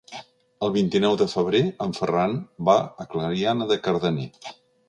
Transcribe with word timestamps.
El 0.67 0.71
vint-i-nou 0.77 1.17
de 1.23 1.27
febrer 1.33 1.61
en 1.87 1.93
Ferran 1.99 2.35
va 2.71 2.77
a 3.05 3.09
Clariana 3.15 3.73
de 3.75 3.81
Cardener. 3.89 4.31